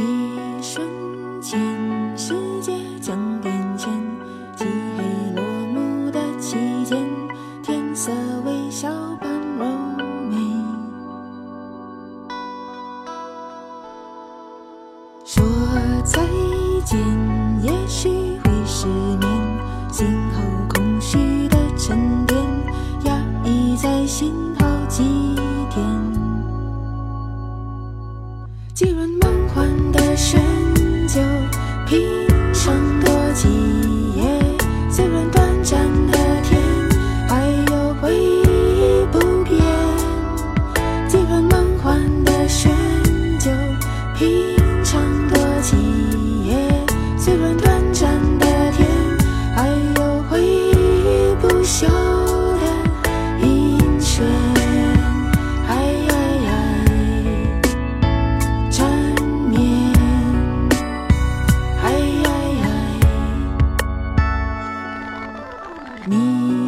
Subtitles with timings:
[0.00, 0.86] 一瞬
[1.40, 1.60] 间，
[2.16, 3.90] 世界将变迁。
[4.56, 4.64] 漆
[4.96, 5.04] 黑
[5.34, 7.06] 落幕的期间，
[7.62, 8.10] 天色
[8.44, 8.90] 微笑
[9.20, 9.64] 般柔
[10.28, 10.36] 美。
[15.24, 15.42] 说
[16.04, 16.20] 再
[16.84, 16.98] 见，
[17.62, 18.08] 也许
[18.44, 19.30] 会失眠，
[19.90, 22.38] 心后空虚的沉淀，
[23.04, 24.34] 压抑在心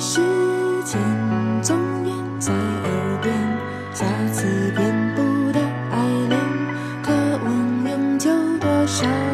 [0.00, 0.20] 时
[0.84, 1.00] 间
[1.60, 3.34] 总远在耳边，
[3.92, 5.58] 瑕疵遍布的
[5.90, 6.38] 爱恋，
[7.02, 7.12] 渴
[7.44, 9.27] 望永久多少？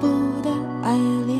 [0.00, 0.06] 不
[0.42, 0.50] 的
[0.82, 1.39] 爱恋。